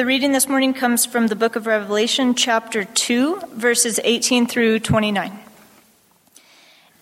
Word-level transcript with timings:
The 0.00 0.06
reading 0.06 0.32
this 0.32 0.48
morning 0.48 0.72
comes 0.72 1.04
from 1.04 1.26
the 1.26 1.36
book 1.36 1.56
of 1.56 1.66
Revelation, 1.66 2.34
chapter 2.34 2.84
2, 2.84 3.42
verses 3.52 4.00
18 4.02 4.46
through 4.46 4.78
29. 4.78 5.38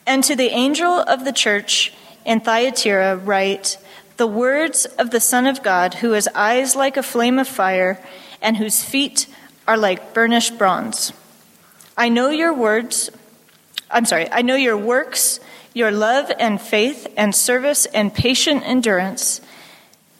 And 0.04 0.24
to 0.24 0.34
the 0.34 0.48
angel 0.48 0.94
of 0.94 1.24
the 1.24 1.30
church 1.30 1.92
in 2.24 2.40
Thyatira, 2.40 3.16
write 3.16 3.78
the 4.16 4.26
words 4.26 4.84
of 4.84 5.12
the 5.12 5.20
Son 5.20 5.46
of 5.46 5.62
God, 5.62 5.94
who 5.94 6.10
has 6.10 6.26
eyes 6.34 6.74
like 6.74 6.96
a 6.96 7.04
flame 7.04 7.38
of 7.38 7.46
fire 7.46 8.04
and 8.42 8.56
whose 8.56 8.82
feet 8.82 9.28
are 9.68 9.76
like 9.76 10.12
burnished 10.12 10.58
bronze. 10.58 11.12
I 11.96 12.08
know 12.08 12.30
your 12.30 12.52
words. 12.52 13.10
I'm 13.92 14.06
sorry, 14.06 14.28
I 14.28 14.42
know 14.42 14.56
your 14.56 14.76
works, 14.76 15.38
your 15.72 15.92
love 15.92 16.32
and 16.40 16.60
faith 16.60 17.06
and 17.16 17.32
service 17.32 17.86
and 17.86 18.12
patient 18.12 18.64
endurance, 18.66 19.40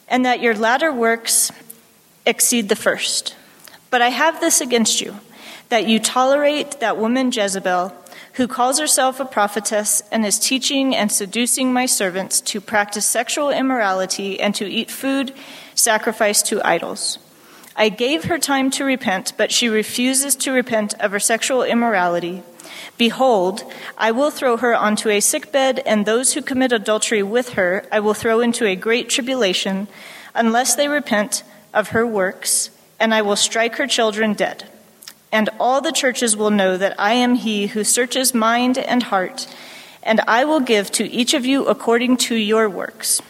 and 0.07 0.23
that 0.23 0.39
your 0.39 0.55
latter 0.55 0.93
works 0.93 1.51
exceed 2.29 2.69
the 2.69 2.75
first. 2.75 3.35
But 3.89 4.01
I 4.01 4.09
have 4.09 4.39
this 4.39 4.61
against 4.61 5.01
you 5.01 5.19
that 5.69 5.87
you 5.87 5.99
tolerate 5.99 6.79
that 6.79 6.97
woman 6.97 7.31
Jezebel, 7.31 7.93
who 8.33 8.47
calls 8.47 8.79
herself 8.79 9.19
a 9.19 9.25
prophetess 9.25 10.01
and 10.11 10.25
is 10.25 10.39
teaching 10.39 10.95
and 10.95 11.11
seducing 11.11 11.71
my 11.71 11.85
servants 11.85 12.41
to 12.41 12.61
practice 12.61 13.05
sexual 13.05 13.49
immorality 13.49 14.39
and 14.39 14.55
to 14.55 14.65
eat 14.65 14.89
food 14.89 15.33
sacrificed 15.75 16.47
to 16.47 16.65
idols. 16.65 17.19
I 17.75 17.89
gave 17.89 18.25
her 18.25 18.37
time 18.37 18.71
to 18.71 18.83
repent, 18.83 19.33
but 19.37 19.51
she 19.51 19.69
refuses 19.69 20.35
to 20.37 20.51
repent 20.51 20.95
of 20.99 21.11
her 21.11 21.19
sexual 21.19 21.63
immorality. 21.63 22.43
Behold, 22.97 23.63
I 23.97 24.11
will 24.11 24.31
throw 24.31 24.57
her 24.57 24.75
onto 24.75 25.09
a 25.09 25.21
sickbed, 25.21 25.79
and 25.85 26.05
those 26.05 26.33
who 26.33 26.41
commit 26.41 26.71
adultery 26.71 27.23
with 27.23 27.49
her 27.49 27.85
I 27.91 27.99
will 27.99 28.13
throw 28.13 28.41
into 28.41 28.65
a 28.65 28.75
great 28.75 29.09
tribulation, 29.09 29.87
unless 30.35 30.75
they 30.75 30.87
repent 30.87 31.43
of 31.73 31.89
her 31.89 32.05
works, 32.05 32.69
and 32.99 33.13
I 33.13 33.21
will 33.21 33.35
strike 33.35 33.75
her 33.75 33.87
children 33.87 34.33
dead. 34.33 34.65
And 35.31 35.49
all 35.59 35.81
the 35.81 35.91
churches 35.91 36.35
will 36.35 36.49
know 36.49 36.77
that 36.77 36.99
I 36.99 37.13
am 37.13 37.35
he 37.35 37.67
who 37.67 37.83
searches 37.83 38.33
mind 38.33 38.77
and 38.77 39.03
heart, 39.03 39.47
and 40.01 40.21
I 40.21 40.45
will 40.45 40.59
give 40.59 40.91
to 40.93 41.09
each 41.09 41.33
of 41.33 41.45
you 41.45 41.65
according 41.67 42.17
to 42.17 42.35
your 42.35 42.69
works. 42.69 43.21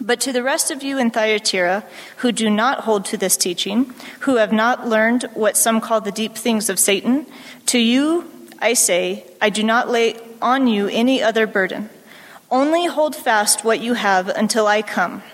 But 0.00 0.20
to 0.22 0.32
the 0.32 0.42
rest 0.42 0.70
of 0.70 0.82
you 0.82 0.98
in 0.98 1.10
Thyatira 1.10 1.84
who 2.16 2.32
do 2.32 2.50
not 2.50 2.80
hold 2.80 3.04
to 3.06 3.16
this 3.16 3.36
teaching, 3.36 3.94
who 4.20 4.36
have 4.36 4.52
not 4.52 4.88
learned 4.88 5.24
what 5.34 5.56
some 5.56 5.80
call 5.80 6.00
the 6.00 6.10
deep 6.10 6.34
things 6.34 6.68
of 6.68 6.78
Satan, 6.78 7.26
to 7.66 7.78
you 7.78 8.28
I 8.62 8.74
say, 8.74 9.24
I 9.40 9.50
do 9.50 9.64
not 9.64 9.90
lay 9.90 10.14
on 10.40 10.68
you 10.68 10.86
any 10.86 11.20
other 11.20 11.48
burden. 11.48 11.90
Only 12.48 12.86
hold 12.86 13.16
fast 13.16 13.64
what 13.64 13.80
you 13.80 13.94
have 13.94 14.28
until 14.28 14.68
I 14.68 14.82
come. 14.82 15.24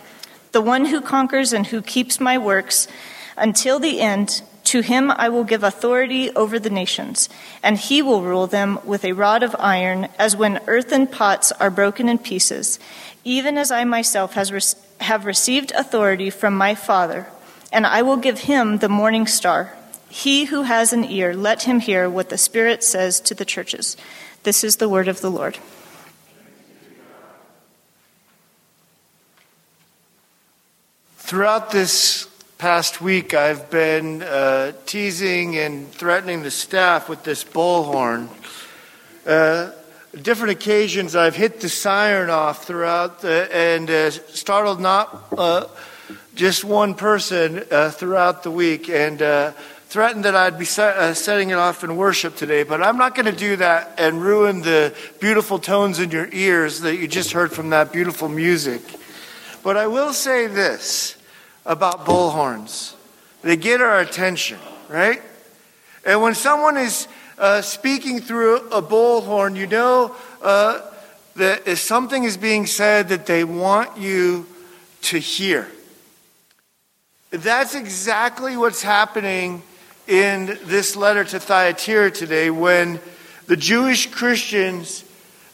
The 0.59 0.62
one 0.62 0.87
who 0.87 1.01
conquers 1.01 1.53
and 1.53 1.69
who 1.69 1.81
keeps 1.81 2.19
my 2.19 2.37
works 2.37 2.89
until 3.37 3.78
the 3.78 4.01
end, 4.01 4.42
to 4.64 4.81
him 4.81 5.09
I 5.09 5.28
will 5.28 5.45
give 5.45 5.62
authority 5.62 6.33
over 6.33 6.59
the 6.59 6.69
nations, 6.69 7.28
and 7.62 7.78
he 7.78 8.03
will 8.03 8.23
rule 8.23 8.48
them 8.48 8.81
with 8.83 9.05
a 9.05 9.12
rod 9.12 9.45
of 9.45 9.55
iron, 9.61 10.09
as 10.19 10.34
when 10.34 10.61
earthen 10.67 11.06
pots 11.06 11.53
are 11.53 11.70
broken 11.70 12.09
in 12.09 12.19
pieces, 12.19 12.81
even 13.23 13.56
as 13.56 13.70
I 13.70 13.84
myself 13.84 14.33
has 14.33 14.75
have 14.98 15.27
received 15.27 15.70
authority 15.77 16.29
from 16.29 16.56
my 16.56 16.75
Father, 16.75 17.29
and 17.70 17.86
I 17.86 18.03
will 18.03 18.17
give 18.17 18.41
him 18.41 18.79
the 18.79 18.89
morning 18.89 19.29
star. 19.29 19.73
He 20.09 20.47
who 20.47 20.62
has 20.62 20.92
an 20.92 21.05
ear, 21.05 21.34
let 21.34 21.62
him 21.62 21.79
hear 21.79 22.11
what 22.11 22.31
the 22.31 22.36
Spirit 22.36 22.83
says 22.83 23.20
to 23.20 23.34
the 23.36 23.45
churches. 23.45 23.97
This 24.42 24.64
is 24.64 24.79
the 24.79 24.89
word 24.89 25.06
of 25.06 25.20
the 25.20 25.31
Lord. 25.31 25.56
Throughout 31.29 31.71
this 31.71 32.27
past 32.57 33.03
week, 33.03 33.34
I've 33.34 33.69
been 33.69 34.23
uh, 34.23 34.73
teasing 34.87 35.59
and 35.59 35.93
threatening 35.93 36.43
the 36.43 36.51
staff 36.51 37.07
with 37.07 37.23
this 37.23 37.45
bullhorn. 37.45 38.31
Uh, 39.27 39.73
different 40.23 40.53
occasions, 40.53 41.14
I've 41.14 41.36
hit 41.36 41.61
the 41.61 41.69
siren 41.69 42.30
off 42.30 42.64
throughout 42.64 43.20
the, 43.20 43.47
and 43.55 43.91
uh, 43.91 44.11
startled 44.11 44.80
not 44.80 45.27
uh, 45.36 45.67
just 46.35 46.64
one 46.64 46.95
person 46.95 47.63
uh, 47.70 47.91
throughout 47.91 48.42
the 48.42 48.51
week, 48.51 48.89
and 48.89 49.20
uh, 49.20 49.51
threatened 49.89 50.25
that 50.25 50.35
I'd 50.35 50.58
be 50.58 50.64
set, 50.64 51.14
setting 51.14 51.51
it 51.51 51.58
off 51.58 51.85
in 51.85 51.98
worship 51.98 52.36
today. 52.36 52.63
But 52.63 52.83
I'm 52.83 52.97
not 52.97 53.14
going 53.14 53.27
to 53.27 53.39
do 53.39 53.57
that 53.57 53.97
and 53.98 54.23
ruin 54.23 54.63
the 54.63 54.97
beautiful 55.20 55.58
tones 55.58 55.98
in 55.98 56.11
your 56.11 56.31
ears 56.33 56.81
that 56.81 56.97
you 56.97 57.07
just 57.07 57.33
heard 57.33 57.52
from 57.52 57.69
that 57.69 57.92
beautiful 57.92 58.31
music. 58.31 58.81
But 59.63 59.77
I 59.77 59.89
will 59.89 60.14
say 60.14 60.47
this 60.47 61.17
about 61.64 62.05
bullhorns. 62.05 62.95
They 63.42 63.57
get 63.57 63.80
our 63.80 64.01
attention, 64.01 64.58
right? 64.89 65.23
And 66.05 66.23
when 66.23 66.35
someone 66.35 66.77
is 66.77 67.08
uh, 67.39 67.63
speaking 67.63 68.20
through 68.20 68.69
a 68.70 68.83
bullhorn, 68.83 69.57
you 69.57 69.67
know 69.67 70.17
uh, 70.42 70.80
that 71.36 71.69
if 71.69 71.79
something 71.79 72.24
is 72.24 72.36
being 72.36 72.67
said 72.67 73.08
that 73.11 73.27
they 73.27 73.45
want 73.45 73.98
you 73.98 74.46
to 75.02 75.19
hear. 75.19 75.69
That's 77.30 77.75
exactly 77.75 78.57
what's 78.57 78.83
happening 78.83 79.63
in 80.07 80.58
this 80.64 80.96
letter 80.96 81.25
to 81.25 81.39
Thyatira 81.39 82.11
today 82.11 82.51
when 82.51 82.98
the 83.46 83.57
Jewish 83.57 84.11
Christians 84.11 85.05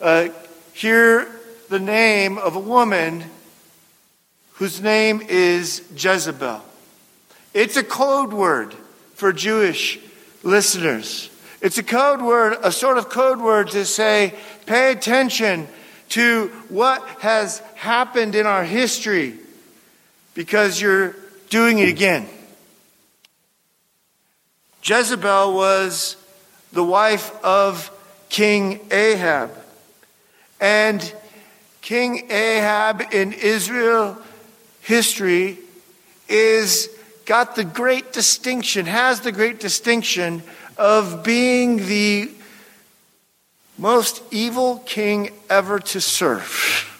uh, 0.00 0.28
hear 0.72 1.28
the 1.68 1.80
name 1.80 2.38
of 2.38 2.56
a 2.56 2.60
woman 2.60 3.24
whose 4.54 4.80
name 4.80 5.20
is 5.28 5.82
Jezebel. 5.96 6.62
It's 7.52 7.76
a 7.76 7.84
code 7.84 8.32
word 8.32 8.74
for 9.14 9.32
Jewish 9.32 9.98
listeners. 10.42 11.30
It's 11.60 11.78
a 11.78 11.82
code 11.82 12.20
word, 12.20 12.58
a 12.62 12.70
sort 12.70 12.98
of 12.98 13.08
code 13.08 13.40
word 13.40 13.70
to 13.70 13.84
say, 13.84 14.34
pay 14.66 14.92
attention 14.92 15.66
to 16.10 16.48
what 16.68 17.02
has 17.20 17.60
happened 17.74 18.34
in 18.34 18.46
our 18.46 18.64
history 18.64 19.38
because 20.34 20.80
you're 20.80 21.16
doing 21.48 21.78
it 21.78 21.88
again. 21.88 22.28
Jezebel 24.82 25.54
was 25.54 26.16
the 26.72 26.84
wife 26.84 27.32
of 27.42 27.90
King 28.28 28.80
Ahab. 28.90 29.50
And 30.60 31.14
King 31.80 32.30
Ahab 32.30 33.02
in 33.12 33.32
Israel 33.32 34.18
history 34.84 35.58
is 36.28 36.88
got 37.24 37.56
the 37.56 37.64
great 37.64 38.12
distinction, 38.12 38.86
has 38.86 39.20
the 39.20 39.32
great 39.32 39.58
distinction 39.58 40.42
of 40.76 41.24
being 41.24 41.78
the 41.86 42.30
most 43.78 44.22
evil 44.30 44.78
king 44.86 45.30
ever 45.50 45.80
to 45.80 46.00
serve. 46.00 46.90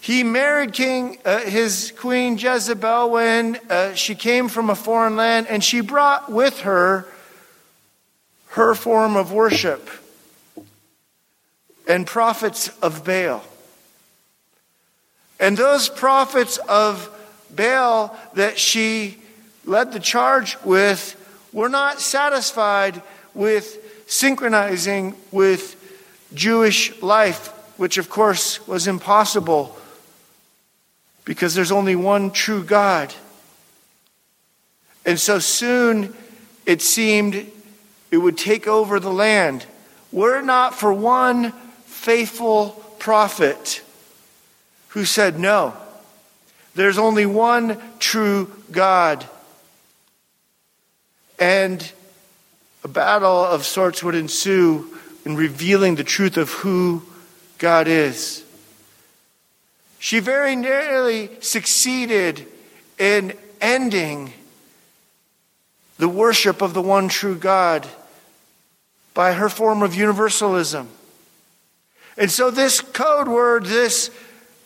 He 0.00 0.22
married 0.22 0.72
King, 0.72 1.18
uh, 1.24 1.40
his 1.40 1.92
queen 1.98 2.38
Jezebel 2.38 3.10
when 3.10 3.58
uh, 3.68 3.94
she 3.94 4.14
came 4.14 4.48
from 4.48 4.70
a 4.70 4.74
foreign 4.74 5.16
land, 5.16 5.46
and 5.48 5.62
she 5.62 5.80
brought 5.80 6.30
with 6.30 6.60
her 6.60 7.06
her 8.50 8.74
form 8.74 9.16
of 9.16 9.32
worship 9.32 9.88
and 11.86 12.06
prophets 12.06 12.68
of 12.80 13.04
Baal. 13.04 13.42
And 15.40 15.56
those 15.56 15.88
prophets 15.88 16.58
of 16.68 17.08
Baal 17.50 18.16
that 18.34 18.58
she 18.58 19.18
led 19.64 19.92
the 19.92 20.00
charge 20.00 20.56
with 20.64 21.14
were 21.52 21.68
not 21.68 22.00
satisfied 22.00 23.00
with 23.34 24.04
synchronizing 24.06 25.14
with 25.30 25.76
Jewish 26.34 27.00
life, 27.02 27.48
which 27.78 27.98
of 27.98 28.10
course 28.10 28.66
was 28.66 28.86
impossible 28.86 29.76
because 31.24 31.54
there's 31.54 31.72
only 31.72 31.94
one 31.94 32.30
true 32.30 32.64
God. 32.64 33.14
And 35.04 35.20
so 35.20 35.38
soon 35.38 36.14
it 36.66 36.82
seemed 36.82 37.50
it 38.10 38.16
would 38.16 38.38
take 38.38 38.66
over 38.66 38.98
the 38.98 39.12
land. 39.12 39.66
Were 40.10 40.38
it 40.38 40.44
not 40.44 40.74
for 40.74 40.92
one 40.92 41.52
faithful 41.84 42.70
prophet 42.98 43.82
who 44.88 45.04
said, 45.04 45.38
No, 45.38 45.74
there's 46.74 46.98
only 46.98 47.26
one 47.26 47.80
true 47.98 48.50
God. 48.70 49.24
And 51.38 51.90
a 52.84 52.88
battle 52.88 53.44
of 53.44 53.64
sorts 53.64 54.02
would 54.02 54.14
ensue 54.14 54.96
in 55.24 55.36
revealing 55.36 55.94
the 55.94 56.04
truth 56.04 56.36
of 56.36 56.50
who 56.50 57.02
God 57.58 57.88
is. 57.88 58.44
She 59.98 60.20
very 60.20 60.56
nearly 60.56 61.30
succeeded 61.40 62.46
in 62.98 63.34
ending 63.60 64.32
the 65.98 66.08
worship 66.08 66.62
of 66.62 66.74
the 66.74 66.82
one 66.82 67.08
true 67.08 67.36
God 67.36 67.86
by 69.14 69.32
her 69.32 69.48
form 69.48 69.82
of 69.82 69.96
universalism. 69.96 70.88
And 72.16 72.30
so, 72.30 72.50
this 72.50 72.80
code 72.80 73.28
word, 73.28 73.66
this 73.66 74.10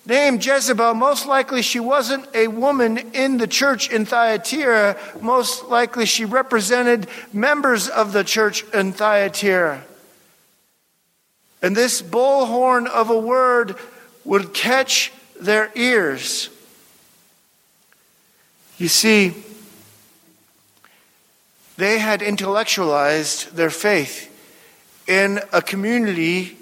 named 0.05 0.45
Jezebel, 0.45 0.95
most 0.95 1.27
likely 1.27 1.63
she 1.63 1.81
wasn't 1.81 2.27
a 2.35 2.49
woman 2.49 2.99
in 3.13 3.39
the 3.39 3.47
church 3.47 3.91
in 3.91 4.05
Thyatira. 4.05 4.97
Most 5.21 5.67
likely 5.67 6.07
she 6.07 6.25
represented 6.25 7.07
members 7.33 7.89
of 7.89 8.13
the 8.13 8.25
church 8.25 8.65
in 8.75 8.93
Thyatira. 8.93 9.83
And 11.63 11.77
this 11.77 12.03
bullhorn 12.03 12.89
of 12.89 13.11
a 13.11 13.19
word 13.19 13.77
would 14.25 14.53
catch 14.53 15.13
their 15.41 15.71
ears. 15.77 16.49
You 18.79 18.89
see, 18.89 19.35
they 21.77 21.99
had 21.99 22.23
intellectualized 22.23 23.55
their 23.55 23.71
faith 23.71 24.29
in 25.07 25.41
a 25.53 25.63
community 25.63 26.57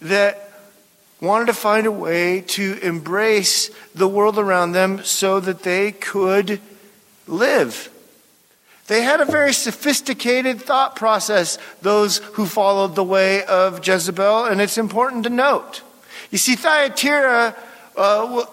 that 0.00 0.43
wanted 1.24 1.46
to 1.46 1.54
find 1.54 1.86
a 1.86 1.92
way 1.92 2.42
to 2.42 2.78
embrace 2.82 3.70
the 3.94 4.08
world 4.08 4.38
around 4.38 4.72
them 4.72 5.02
so 5.04 5.40
that 5.40 5.62
they 5.62 5.92
could 5.92 6.60
live. 7.26 7.90
They 8.86 9.02
had 9.02 9.20
a 9.20 9.24
very 9.24 9.52
sophisticated 9.52 10.60
thought 10.60 10.94
process, 10.94 11.58
those 11.80 12.18
who 12.18 12.44
followed 12.44 12.94
the 12.94 13.04
way 13.04 13.44
of 13.44 13.86
Jezebel, 13.86 14.44
and 14.44 14.60
it's 14.60 14.76
important 14.76 15.24
to 15.24 15.30
note. 15.30 15.80
You 16.30 16.38
see, 16.38 16.54
Thyatira 16.54 17.56
uh, 17.96 18.44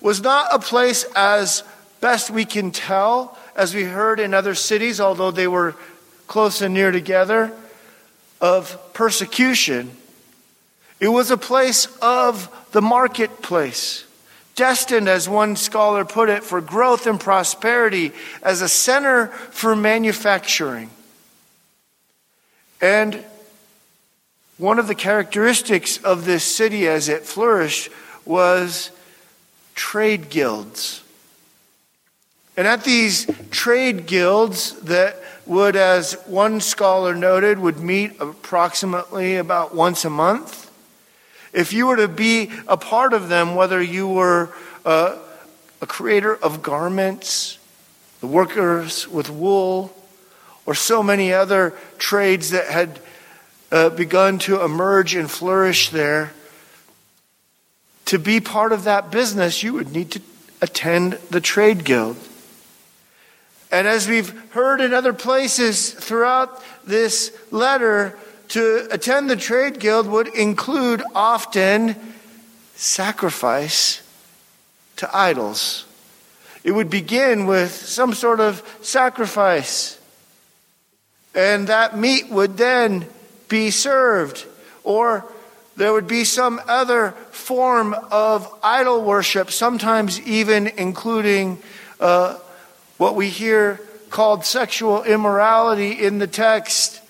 was 0.00 0.20
not 0.20 0.48
a 0.52 0.58
place, 0.58 1.04
as 1.16 1.62
best 2.00 2.30
we 2.30 2.44
can 2.44 2.70
tell, 2.70 3.38
as 3.56 3.74
we 3.74 3.84
heard 3.84 4.20
in 4.20 4.34
other 4.34 4.54
cities, 4.54 5.00
although 5.00 5.30
they 5.30 5.48
were 5.48 5.74
close 6.26 6.60
and 6.60 6.74
near 6.74 6.92
together, 6.92 7.52
of 8.40 8.92
persecution. 8.92 9.96
It 11.00 11.08
was 11.08 11.30
a 11.30 11.36
place 11.36 11.86
of 12.02 12.48
the 12.72 12.82
marketplace, 12.82 14.04
destined, 14.54 15.08
as 15.08 15.28
one 15.28 15.56
scholar 15.56 16.04
put 16.04 16.28
it, 16.28 16.42
for 16.42 16.60
growth 16.60 17.06
and 17.06 17.20
prosperity 17.20 18.12
as 18.42 18.62
a 18.62 18.68
center 18.68 19.28
for 19.28 19.76
manufacturing. 19.76 20.90
And 22.80 23.24
one 24.56 24.78
of 24.80 24.88
the 24.88 24.94
characteristics 24.94 25.98
of 25.98 26.24
this 26.24 26.42
city 26.42 26.88
as 26.88 27.08
it 27.08 27.24
flourished 27.24 27.90
was 28.24 28.90
trade 29.76 30.30
guilds. 30.30 31.02
And 32.56 32.66
at 32.66 32.82
these 32.82 33.30
trade 33.52 34.06
guilds 34.06 34.72
that 34.80 35.16
would, 35.46 35.76
as 35.76 36.14
one 36.26 36.60
scholar 36.60 37.14
noted, 37.14 37.60
would 37.60 37.78
meet 37.78 38.20
approximately 38.20 39.36
about 39.36 39.76
once 39.76 40.04
a 40.04 40.10
month, 40.10 40.67
if 41.52 41.72
you 41.72 41.86
were 41.86 41.96
to 41.96 42.08
be 42.08 42.50
a 42.66 42.76
part 42.76 43.12
of 43.12 43.28
them, 43.28 43.54
whether 43.54 43.80
you 43.80 44.08
were 44.08 44.50
uh, 44.84 45.16
a 45.80 45.86
creator 45.86 46.34
of 46.36 46.62
garments, 46.62 47.58
the 48.20 48.26
workers 48.26 49.08
with 49.08 49.30
wool, 49.30 49.94
or 50.66 50.74
so 50.74 51.02
many 51.02 51.32
other 51.32 51.74
trades 51.98 52.50
that 52.50 52.66
had 52.66 53.00
uh, 53.70 53.90
begun 53.90 54.38
to 54.38 54.62
emerge 54.62 55.14
and 55.14 55.30
flourish 55.30 55.90
there, 55.90 56.32
to 58.06 58.18
be 58.18 58.40
part 58.40 58.72
of 58.72 58.84
that 58.84 59.10
business, 59.10 59.62
you 59.62 59.74
would 59.74 59.92
need 59.92 60.10
to 60.10 60.20
attend 60.60 61.12
the 61.30 61.40
trade 61.40 61.84
guild. 61.84 62.16
And 63.70 63.86
as 63.86 64.08
we've 64.08 64.30
heard 64.52 64.80
in 64.80 64.94
other 64.94 65.12
places 65.12 65.90
throughout 65.90 66.62
this 66.86 67.36
letter, 67.50 68.18
to 68.48 68.88
attend 68.90 69.28
the 69.28 69.36
trade 69.36 69.78
guild 69.78 70.06
would 70.06 70.28
include 70.28 71.02
often 71.14 71.94
sacrifice 72.74 74.02
to 74.96 75.16
idols. 75.16 75.84
It 76.64 76.72
would 76.72 76.90
begin 76.90 77.46
with 77.46 77.72
some 77.72 78.14
sort 78.14 78.40
of 78.40 78.62
sacrifice. 78.82 79.98
And 81.34 81.68
that 81.68 81.96
meat 81.96 82.30
would 82.30 82.56
then 82.56 83.06
be 83.48 83.70
served. 83.70 84.44
Or 84.82 85.24
there 85.76 85.92
would 85.92 86.08
be 86.08 86.24
some 86.24 86.60
other 86.66 87.12
form 87.30 87.94
of 88.10 88.52
idol 88.62 89.02
worship, 89.02 89.50
sometimes 89.50 90.20
even 90.22 90.66
including 90.66 91.58
uh, 92.00 92.38
what 92.96 93.14
we 93.14 93.28
hear 93.28 93.80
called 94.10 94.44
sexual 94.44 95.04
immorality 95.04 95.92
in 95.92 96.18
the 96.18 96.26
text 96.26 97.00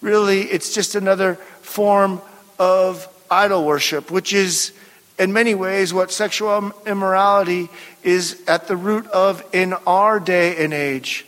really 0.00 0.42
it's 0.42 0.74
just 0.74 0.94
another 0.94 1.34
form 1.62 2.20
of 2.58 3.08
idol 3.30 3.64
worship, 3.64 4.10
which 4.10 4.32
is 4.32 4.72
in 5.18 5.32
many 5.32 5.54
ways 5.54 5.94
what 5.94 6.12
sexual 6.12 6.72
immorality 6.86 7.68
is 8.02 8.40
at 8.46 8.68
the 8.68 8.76
root 8.76 9.06
of 9.08 9.42
in 9.52 9.72
our 9.86 10.20
day 10.20 10.62
and 10.62 10.72
age. 10.72 11.26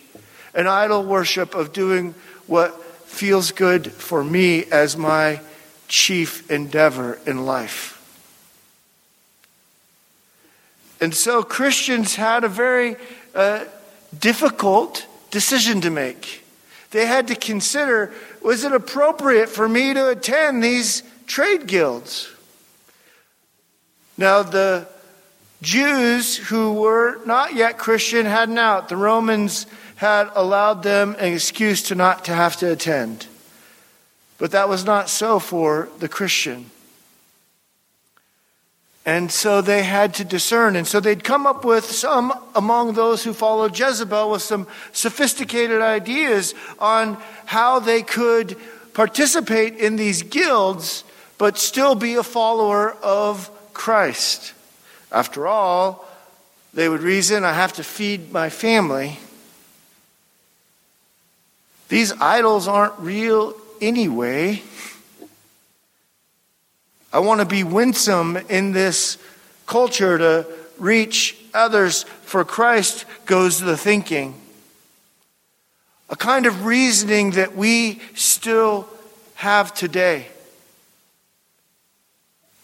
An 0.55 0.67
idol 0.67 1.05
worship 1.05 1.55
of 1.55 1.73
doing 1.73 2.15
what 2.47 2.83
feels 3.05 3.53
good 3.53 3.91
for 3.91 4.23
me 4.23 4.65
as 4.65 4.97
my 4.97 5.41
chief 5.89 6.51
endeavor 6.51 7.19
in 7.27 7.47
life. 7.47 7.95
And 11.01 11.15
so 11.15 11.43
Christians 11.43 12.17
had 12.17 12.45
a 12.45 12.49
very 12.49 12.97
uh, 13.35 13.65
difficult 14.19 15.07
decision 15.31 15.81
to 15.83 15.91
make. 15.91 16.45
They 16.91 17.07
had 17.07 17.29
to 17.29 17.35
consider 17.35 18.13
was 18.43 18.65
it 18.65 18.73
appropriate 18.73 19.49
for 19.49 19.69
me 19.69 19.93
to 19.95 20.09
attend 20.09 20.63
these 20.63 21.03
trade 21.27 21.67
guilds? 21.67 22.31
Now, 24.17 24.43
the 24.43 24.89
Jews 25.61 26.37
who 26.37 26.75
were 26.75 27.21
not 27.25 27.55
yet 27.55 27.79
Christian 27.79 28.27
had 28.27 28.49
an 28.49 28.59
out. 28.59 28.89
The 28.89 28.97
Romans 28.97 29.67
had 29.97 30.31
allowed 30.35 30.83
them 30.83 31.17
an 31.19 31.33
excuse 31.33 31.83
to 31.85 31.95
not 31.95 32.25
to 32.27 32.35
have 32.35 32.57
to 32.59 32.73
attend. 32.73 33.27
But 34.39 34.53
that 34.53 34.69
was 34.69 34.85
not 34.85 35.09
so 35.09 35.39
for 35.41 35.89
the 35.99 36.09
Christian. 36.09 36.71
And 39.09 39.33
so 39.33 39.63
they 39.63 39.85
had 39.85 40.13
to 40.17 40.25
discern. 40.25 40.77
And 40.77 40.87
so 40.87 41.01
they'd 41.01 41.25
come 41.25 41.47
up 41.47 41.65
with 41.65 41.87
some 41.87 42.31
among 42.55 42.93
those 42.93 43.25
who 43.25 43.33
followed 43.33 43.79
Jezebel 43.79 44.31
with 44.31 44.43
some 44.43 44.67
sophisticated 44.93 45.81
ideas 45.81 46.55
on 46.79 47.17
how 47.47 47.79
they 47.79 48.03
could 48.03 48.55
participate 48.93 49.77
in 49.77 49.97
these 49.97 50.23
guilds, 50.23 51.05
but 51.39 51.57
still 51.57 51.95
be 51.95 52.17
a 52.17 52.23
follower 52.23 52.93
of 53.03 53.51
Christ. 53.73 54.53
After 55.11 55.49
all, 55.49 56.07
they 56.75 56.87
would 56.87 57.01
reason, 57.01 57.45
I 57.45 57.55
have 57.55 57.73
to 57.75 57.85
feed 57.85 58.31
my 58.31 58.51
family. 58.51 59.19
These 61.89 62.13
idols 62.21 62.69
aren't 62.69 62.99
real 62.99 63.55
anyway. 63.81 64.63
I 67.13 67.21
want 67.21 67.41
to 67.41 67.47
be 67.47 67.65
winsome 67.65 68.37
in 68.37 68.73
this 68.73 69.17
culture 69.67 70.19
to 70.19 70.47
reach 70.79 71.37
others 71.55 72.03
for 72.23 72.45
Christ, 72.45 73.07
goes 73.27 73.61
the 73.61 73.77
thinking. 73.77 74.35
A 76.11 76.17
kind 76.17 76.47
of 76.47 76.65
reasoning 76.65 77.33
that 77.33 77.57
we 77.57 78.01
still 78.15 78.89
have 79.37 79.75
today. 79.75 80.27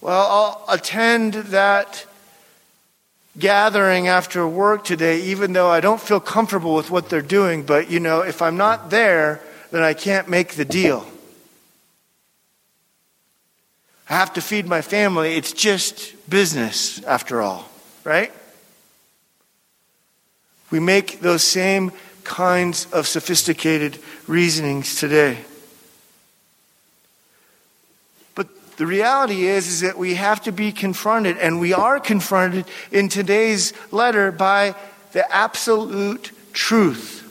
Well, 0.00 0.26
I'll 0.26 0.64
attend 0.68 1.34
that 1.34 2.04
gathering 3.38 4.08
after 4.08 4.46
work 4.46 4.84
today, 4.84 5.22
even 5.22 5.54
though 5.54 5.68
I 5.68 5.80
don't 5.80 6.00
feel 6.00 6.20
comfortable 6.20 6.74
with 6.74 6.90
what 6.90 7.08
they're 7.08 7.22
doing, 7.22 7.64
but 7.64 7.90
you 7.90 8.00
know, 8.00 8.20
if 8.20 8.42
I'm 8.42 8.56
not 8.56 8.90
there, 8.90 9.40
then 9.70 9.82
I 9.82 9.94
can't 9.94 10.28
make 10.28 10.54
the 10.54 10.64
deal. 10.64 11.06
I 14.08 14.14
have 14.14 14.34
to 14.34 14.40
feed 14.40 14.66
my 14.66 14.82
family. 14.82 15.36
It's 15.36 15.52
just 15.52 16.14
business, 16.28 17.02
after 17.04 17.40
all, 17.40 17.68
right? 18.04 18.32
We 20.70 20.80
make 20.80 21.20
those 21.20 21.42
same 21.42 21.92
kinds 22.22 22.86
of 22.92 23.06
sophisticated 23.06 23.98
reasonings 24.26 24.96
today. 24.96 25.38
But 28.34 28.76
the 28.76 28.86
reality 28.86 29.46
is, 29.46 29.68
is 29.68 29.80
that 29.80 29.96
we 29.96 30.14
have 30.16 30.42
to 30.42 30.52
be 30.52 30.72
confronted, 30.72 31.38
and 31.38 31.60
we 31.60 31.72
are 31.72 31.98
confronted 31.98 32.66
in 32.92 33.08
today's 33.08 33.72
letter 33.90 34.30
by 34.30 34.74
the 35.12 35.30
absolute 35.34 36.30
truth 36.52 37.23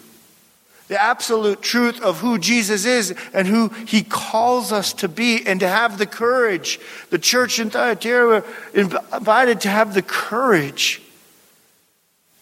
the 0.93 1.01
absolute 1.01 1.59
truth 1.59 1.99
of 2.03 2.19
who 2.19 2.37
Jesus 2.37 2.85
is 2.85 3.15
and 3.33 3.47
who 3.47 3.69
he 3.87 4.03
calls 4.03 4.71
us 4.71 4.93
to 4.93 5.07
be, 5.07 5.43
and 5.43 5.59
to 5.59 5.67
have 5.67 5.97
the 5.97 6.05
courage. 6.05 6.79
The 7.09 7.17
church 7.17 7.57
in 7.57 7.71
Thyatira 7.71 8.43
invited 8.75 9.61
to 9.61 9.69
have 9.69 9.95
the 9.95 10.03
courage 10.03 11.01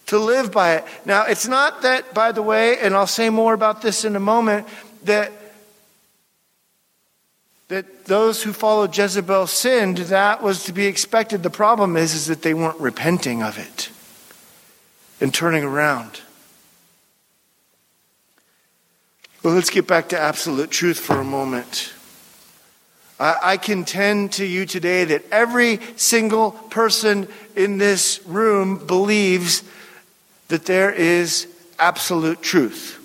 to 0.08 0.20
live 0.20 0.52
by 0.52 0.76
it. 0.76 0.86
Now, 1.06 1.28
it's 1.28 1.48
not 1.48 1.84
that, 1.84 2.14
by 2.14 2.34
the 2.34 2.42
way, 2.42 2.78
and 2.78 2.94
I'll 2.94 3.08
say 3.08 3.30
more 3.30 3.54
about 3.54 3.82
this 3.82 4.04
in 4.04 4.18
a 4.18 4.20
moment, 4.20 4.68
that 5.06 5.32
that 7.70 8.04
those 8.04 8.44
who 8.44 8.52
followed 8.52 8.98
Jezebel 8.98 9.48
sinned, 9.48 9.98
that 9.98 10.44
was 10.44 10.66
to 10.66 10.74
be 10.74 10.88
expected. 10.88 11.42
The 11.42 11.50
problem 11.50 11.96
is, 11.96 12.14
is 12.14 12.26
that 12.28 12.42
they 12.42 12.54
weren't 12.54 12.82
repenting 12.82 13.42
of 13.42 13.58
it 13.58 13.90
and 15.22 15.34
turning 15.34 15.64
around. 15.64 16.20
Well, 19.44 19.56
let's 19.56 19.72
get 19.72 19.88
back 19.88 20.10
to 20.10 20.20
absolute 20.20 20.70
truth 20.70 21.00
for 21.00 21.20
a 21.20 21.24
moment. 21.24 21.94
I, 23.20 23.38
I 23.42 23.58
contend 23.58 24.34
to 24.34 24.46
you 24.46 24.68
today 24.68 25.04
that 25.06 25.24
every 25.32 25.80
single 25.96 26.52
person 26.52 27.28
in 27.56 27.80
this 27.80 28.22
room 28.28 28.86
believes 28.86 29.64
that 30.50 30.66
there 30.66 30.92
is 30.92 31.48
absolute 31.80 32.44
truth. 32.44 33.00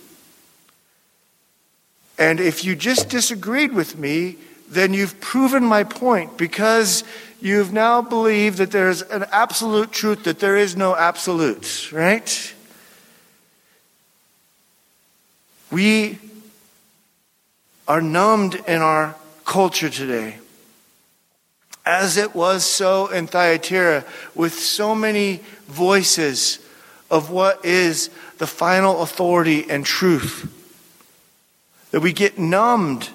And 2.19 2.39
if 2.39 2.67
you 2.67 2.77
just 2.77 3.09
disagreed 3.09 3.73
with 3.73 3.97
me, 3.97 4.37
then 4.69 4.93
you've 4.93 5.19
proven 5.23 5.65
my 5.65 5.85
point 5.85 6.37
because 6.37 7.03
you've 7.41 7.73
now 7.73 8.03
believed 8.03 8.59
that 8.59 8.73
there's 8.73 9.01
an 9.01 9.25
absolute 9.33 9.91
truth, 9.91 10.25
that 10.25 10.41
there 10.41 10.59
is 10.59 10.77
no 10.77 10.95
absolutes, 10.95 11.95
right? 11.95 12.53
We 15.77 16.19
are 17.87 18.01
numbed 18.01 18.55
in 18.67 18.81
our 18.81 19.15
culture 19.45 19.91
today. 19.91 20.39
As 21.85 22.17
it 22.17 22.35
was 22.35 22.65
so 22.65 23.09
in 23.09 23.27
Thyatira, 23.27 24.07
with 24.35 24.55
so 24.55 24.95
many 24.95 25.43
voices 25.69 26.61
of 27.11 27.29
what 27.29 27.63
is 27.63 28.09
the 28.39 28.47
final 28.47 29.03
authority 29.03 29.67
and 29.69 29.85
truth, 29.85 30.51
that 31.91 32.01
we 32.01 32.15
get 32.15 32.39
numbed. 32.39 33.11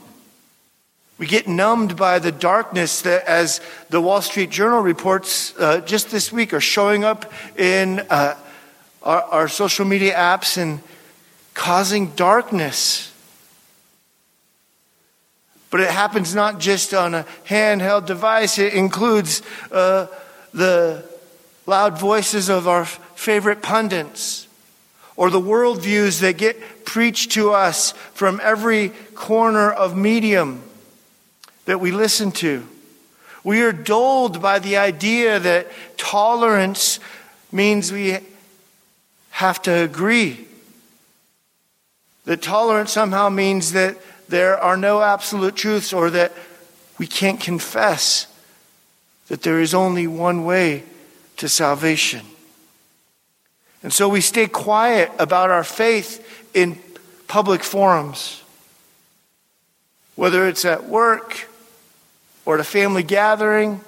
We 1.18 1.25
get 1.25 1.48
numbed 1.48 1.98
by 1.98 2.20
the 2.20 2.32
darkness 2.32 3.01
that, 3.01 3.25
as 3.25 3.60
the 3.89 4.00
Wall 4.00 4.22
Street 4.22 4.51
Journal 4.51 4.82
reports 4.82 5.56
uh, 5.58 5.82
just 5.82 6.12
this 6.12 6.32
week, 6.32 6.53
are 6.53 6.62
showing 6.62 7.03
up 7.03 7.34
in 7.58 8.01
uh, 8.12 8.36
our, 9.01 9.24
our 9.24 9.48
social 9.48 9.84
media 9.84 10.13
apps 10.13 10.62
and 10.62 10.80
causing 11.53 12.08
darkness 12.12 13.12
but 15.72 15.79
it 15.79 15.89
happens 15.89 16.36
not 16.36 16.60
just 16.60 16.93
on 16.93 17.15
a 17.15 17.25
handheld 17.48 18.05
device, 18.05 18.60
it 18.60 18.74
includes 18.74 19.41
uh, 19.72 20.05
the 20.53 21.03
loud 21.65 21.98
voices 21.98 22.50
of 22.50 22.67
our 22.67 22.86
favorite 22.86 23.63
pundits 23.63 24.48
or 25.15 25.29
the 25.29 25.39
worldviews 25.39 26.20
that 26.20 26.38
get 26.38 26.84
preached 26.84 27.31
to 27.31 27.51
us 27.51 27.93
from 28.13 28.41
every 28.43 28.89
corner 29.15 29.72
of 29.72 29.96
medium 29.96 30.62
that 31.65 31.79
we 31.79 31.91
listen 31.91 32.34
to. 32.34 32.67
We 33.43 33.62
are 33.62 33.72
dulled 33.72 34.41
by 34.41 34.60
the 34.60 34.75
idea 34.75 35.39
that 35.39 35.67
tolerance 35.98 37.00
means 37.50 37.93
we 37.93 38.17
have 39.29 39.62
to 39.62 39.72
agree. 39.72 40.48
That 42.25 42.42
tolerance 42.42 42.92
somehow 42.92 43.30
means 43.30 43.72
that 43.74 43.98
there 44.30 44.58
are 44.58 44.78
no 44.78 45.01
absolute 45.01 45.56
truths 45.56 45.92
or 45.92 46.10
that 46.12 46.32
we 46.98 47.08
can't 47.08 47.40
confess 47.40 48.28
that 49.28 49.42
there 49.42 49.60
is 49.60 49.74
only 49.74 50.08
one 50.08 50.46
way 50.46 50.84
to 51.38 51.50
salvation. 51.50 52.22
And 53.84 53.92
so 53.92 54.08
we 54.08 54.22
stay 54.22 54.48
quiet 54.48 55.12
about 55.18 55.50
our 55.50 55.63
faith 55.63 56.48
in 56.54 56.78
public 57.28 57.63
forums, 57.63 58.44
whether 60.16 60.48
it's 60.48 60.66
at 60.66 60.86
work 60.86 61.48
or 62.46 62.56
at 62.56 62.60
a 62.60 62.66
family 62.66 63.04
gathering, 63.04 63.82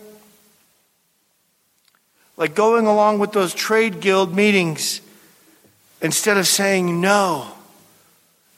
like 2.38 2.56
going 2.56 2.88
along 2.88 3.20
with 3.20 3.32
those 3.34 3.54
trade 3.54 4.00
guild 4.00 4.34
meetings 4.36 5.02
instead 6.02 6.38
of 6.38 6.48
saying, 6.48 7.00
No, 7.00 7.52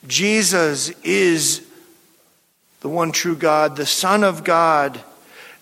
Jesus 0.06 0.90
is 1.02 1.66
the 2.80 2.88
one 2.88 3.12
true 3.12 3.36
God, 3.36 3.76
the 3.76 3.86
Son 3.86 4.22
of 4.22 4.44
God. 4.44 5.00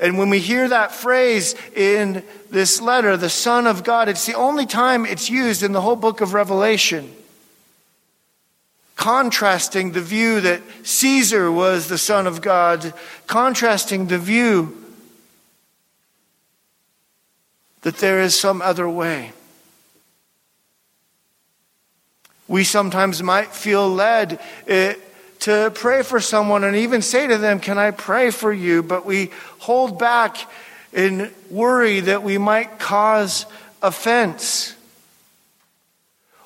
And 0.00 0.18
when 0.18 0.28
we 0.28 0.40
hear 0.40 0.68
that 0.68 0.92
phrase 0.92 1.54
in 1.74 2.22
this 2.50 2.80
letter, 2.80 3.16
the 3.16 3.30
Son 3.30 3.66
of 3.66 3.84
God, 3.84 4.08
it's 4.08 4.26
the 4.26 4.34
only 4.34 4.66
time 4.66 5.06
it's 5.06 5.30
used 5.30 5.62
in 5.62 5.72
the 5.72 5.80
whole 5.80 5.96
book 5.96 6.20
of 6.20 6.34
Revelation. 6.34 7.10
Contrasting 8.96 9.92
the 9.92 10.00
view 10.00 10.40
that 10.40 10.60
Caesar 10.82 11.50
was 11.50 11.88
the 11.88 11.98
Son 11.98 12.26
of 12.26 12.42
God, 12.42 12.92
contrasting 13.26 14.08
the 14.08 14.18
view 14.18 14.76
that 17.82 17.98
there 17.98 18.20
is 18.20 18.38
some 18.38 18.62
other 18.62 18.88
way. 18.88 19.32
We 22.46 22.64
sometimes 22.64 23.22
might 23.22 23.54
feel 23.54 23.88
led 23.88 24.38
eh, 24.66 24.94
to 25.40 25.70
pray 25.74 26.02
for 26.02 26.20
someone 26.20 26.64
and 26.64 26.76
even 26.76 27.02
say 27.02 27.26
to 27.26 27.38
them, 27.38 27.60
Can 27.60 27.78
I 27.78 27.90
pray 27.90 28.30
for 28.30 28.52
you? 28.52 28.82
But 28.82 29.06
we 29.06 29.30
hold 29.58 29.98
back 29.98 30.36
in 30.92 31.30
worry 31.50 32.00
that 32.00 32.22
we 32.22 32.38
might 32.38 32.78
cause 32.78 33.46
offense. 33.82 34.74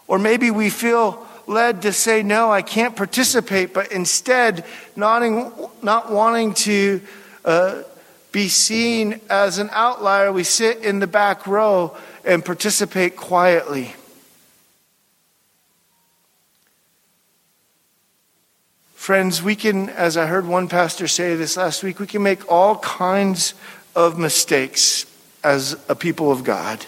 Or 0.07 0.19
maybe 0.19 0.51
we 0.51 0.71
feel 0.71 1.27
led 1.47 1.83
to 1.83 1.93
say, 1.93 2.23
No, 2.23 2.51
I 2.51 2.63
can't 2.63 2.97
participate, 2.97 3.75
but 3.75 3.93
instead, 3.93 4.65
not, 4.95 5.23
not 5.83 6.13
wanting 6.13 6.55
to 6.55 7.01
uh, 7.45 7.83
be 8.31 8.49
seen 8.49 9.21
as 9.29 9.59
an 9.59 9.69
outlier, 9.73 10.33
we 10.33 10.45
sit 10.45 10.79
in 10.85 10.99
the 11.01 11.07
back 11.07 11.47
row 11.47 11.97
and 12.25 12.45
participate 12.45 13.17
quietly. 13.17 13.95
Friends, 19.09 19.43
we 19.43 19.57
can, 19.57 19.89
as 19.89 20.19
I 20.19 20.27
heard 20.27 20.47
one 20.47 20.69
pastor 20.69 21.09
say 21.09 21.35
this 21.35 21.57
last 21.57 21.83
week, 21.83 21.99
we 21.99 22.07
can 22.07 22.23
make 22.23 22.53
all 22.53 22.77
kinds 22.77 23.55
of 23.97 24.19
mistakes 24.19 25.07
as 25.43 25.83
a 25.89 25.95
people 25.95 26.31
of 26.31 26.45
God. 26.45 26.85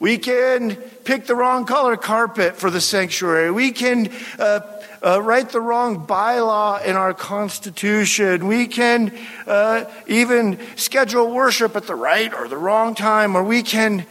We 0.00 0.16
can 0.16 0.76
pick 1.04 1.26
the 1.26 1.34
wrong 1.34 1.66
color 1.66 1.98
carpet 1.98 2.56
for 2.56 2.70
the 2.70 2.80
sanctuary. 2.80 3.50
We 3.50 3.70
can 3.70 4.10
uh, 4.38 4.60
uh, 5.04 5.20
write 5.20 5.50
the 5.50 5.60
wrong 5.60 6.06
bylaw 6.06 6.82
in 6.86 6.96
our 6.96 7.12
Constitution. 7.12 8.46
We 8.46 8.66
can 8.66 9.14
uh, 9.46 9.84
even 10.06 10.58
schedule 10.76 11.34
worship 11.34 11.76
at 11.76 11.86
the 11.86 11.94
right 11.94 12.32
or 12.32 12.48
the 12.48 12.56
wrong 12.56 12.94
time, 12.94 13.36
or 13.36 13.44
we 13.44 13.62
can 13.62 14.06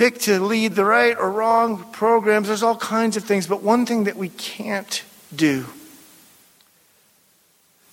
pick 0.00 0.18
to 0.18 0.40
lead 0.40 0.74
the 0.74 0.84
right 0.86 1.14
or 1.18 1.30
wrong 1.30 1.84
programs. 1.92 2.48
There's 2.48 2.62
all 2.62 2.74
kinds 2.74 3.18
of 3.18 3.24
things. 3.24 3.46
But 3.46 3.62
one 3.62 3.84
thing 3.84 4.04
that 4.04 4.16
we 4.16 4.30
can't 4.30 5.04
do 5.36 5.66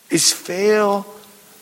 is 0.09 0.31
fail 0.31 1.05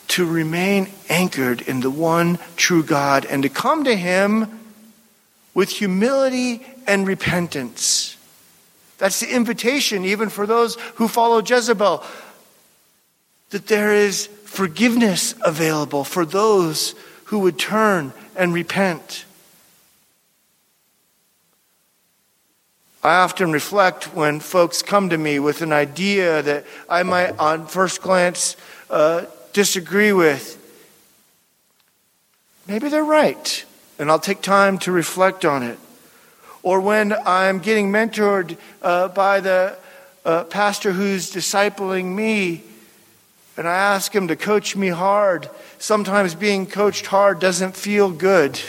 to 0.06 0.24
remain 0.24 0.88
anchored 1.08 1.62
in 1.62 1.80
the 1.80 1.90
one 1.90 2.38
true 2.54 2.84
God 2.84 3.26
and 3.26 3.42
to 3.42 3.48
come 3.48 3.82
to 3.82 3.96
Him 3.96 4.60
with 5.52 5.68
humility 5.68 6.64
and 6.86 7.08
repentance. 7.08 8.16
That's 8.98 9.18
the 9.18 9.34
invitation, 9.34 10.04
even 10.04 10.28
for 10.28 10.46
those 10.46 10.76
who 10.94 11.08
follow 11.08 11.42
Jezebel, 11.42 12.04
that 13.50 13.66
there 13.66 13.92
is 13.92 14.28
forgiveness 14.44 15.34
available 15.44 16.04
for 16.04 16.24
those 16.24 16.94
who 17.24 17.40
would 17.40 17.58
turn 17.58 18.12
and 18.36 18.54
repent. 18.54 19.24
I 23.06 23.18
often 23.18 23.52
reflect 23.52 24.16
when 24.16 24.40
folks 24.40 24.82
come 24.82 25.10
to 25.10 25.16
me 25.16 25.38
with 25.38 25.62
an 25.62 25.72
idea 25.72 26.42
that 26.42 26.66
I 26.88 27.04
might, 27.04 27.38
on 27.38 27.68
first 27.68 28.02
glance, 28.02 28.56
uh, 28.90 29.26
disagree 29.52 30.12
with. 30.12 30.60
Maybe 32.66 32.88
they're 32.88 33.04
right, 33.04 33.64
and 34.00 34.10
I'll 34.10 34.18
take 34.18 34.42
time 34.42 34.76
to 34.78 34.90
reflect 34.90 35.44
on 35.44 35.62
it. 35.62 35.78
Or 36.64 36.80
when 36.80 37.12
I'm 37.12 37.60
getting 37.60 37.92
mentored 37.92 38.58
uh, 38.82 39.06
by 39.06 39.38
the 39.38 39.78
uh, 40.24 40.42
pastor 40.42 40.90
who's 40.90 41.32
discipling 41.32 42.06
me, 42.06 42.64
and 43.56 43.68
I 43.68 43.76
ask 43.76 44.12
him 44.12 44.26
to 44.26 44.34
coach 44.34 44.74
me 44.74 44.88
hard, 44.88 45.48
sometimes 45.78 46.34
being 46.34 46.66
coached 46.66 47.06
hard 47.06 47.38
doesn't 47.38 47.76
feel 47.76 48.10
good. 48.10 48.60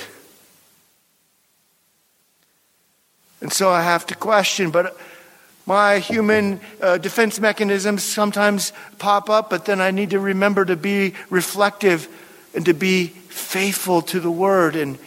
And 3.42 3.52
so 3.52 3.70
I 3.70 3.82
have 3.82 4.06
to 4.08 4.16
question, 4.16 4.72
but 4.72 4.98
my 5.66 6.00
human 6.00 6.62
uh, 6.82 6.98
defense 6.98 7.40
mechanisms 7.40 8.02
sometimes 8.02 8.72
pop 9.00 9.30
up, 9.30 9.50
but 9.50 9.66
then 9.66 9.82
I 9.82 9.92
need 9.92 10.12
to 10.12 10.20
remember 10.20 10.64
to 10.66 10.76
be 10.76 11.14
reflective 11.30 12.08
and 12.56 12.66
to 12.66 12.74
be 12.74 13.08
faithful 13.08 14.02
to 14.04 14.20
the 14.20 14.32
word 14.32 14.76
and 14.76 14.98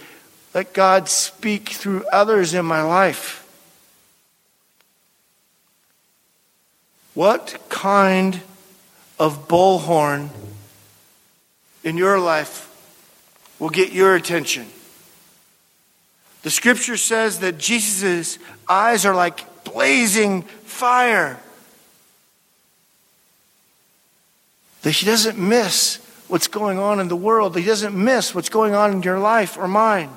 let 0.54 0.72
God 0.72 1.08
speak 1.08 1.70
through 1.70 2.04
others 2.12 2.54
in 2.54 2.64
my 2.64 2.82
life. 2.82 3.38
What 7.14 7.58
kind 7.68 8.40
of 9.18 9.48
bullhorn 9.48 10.30
in 11.82 11.96
your 11.96 12.18
life 12.18 12.66
will 13.58 13.70
get 13.70 13.92
your 13.92 14.14
attention. 14.14 14.66
The 16.42 16.50
scripture 16.50 16.96
says 16.96 17.40
that 17.40 17.58
Jesus' 17.58 18.38
eyes 18.68 19.04
are 19.04 19.14
like 19.14 19.64
blazing 19.64 20.42
fire. 20.42 21.38
That 24.82 24.92
he 24.92 25.04
doesn't 25.04 25.38
miss 25.38 25.96
what's 26.28 26.48
going 26.48 26.78
on 26.78 27.00
in 27.00 27.08
the 27.08 27.16
world, 27.16 27.54
that 27.54 27.60
he 27.60 27.66
doesn't 27.66 27.94
miss 27.94 28.34
what's 28.34 28.48
going 28.48 28.74
on 28.74 28.92
in 28.92 29.02
your 29.02 29.18
life 29.18 29.58
or 29.58 29.68
mine. 29.68 30.10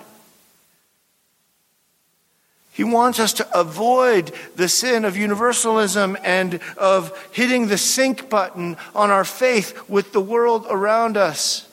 He 2.72 2.84
wants 2.84 3.20
us 3.20 3.34
to 3.34 3.60
avoid 3.60 4.32
the 4.56 4.68
sin 4.68 5.06
of 5.06 5.16
universalism 5.16 6.18
and 6.24 6.60
of 6.76 7.16
hitting 7.32 7.68
the 7.68 7.78
sync 7.78 8.30
button 8.30 8.78
on 8.96 9.12
our 9.12 9.26
faith 9.26 9.88
with 9.88 10.12
the 10.12 10.22
world 10.22 10.66
around 10.70 11.18
us. 11.18 11.68